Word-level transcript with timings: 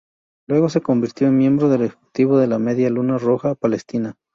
Luego 0.47 0.67
se 0.69 0.81
convirtió 0.81 1.27
en 1.27 1.37
miembro 1.37 1.71
ejecutivo 1.71 2.39
de 2.39 2.47
la 2.47 2.57
Media 2.57 2.89
Luna 2.89 3.19
Roja 3.19 3.53
Palestina. 3.53 4.15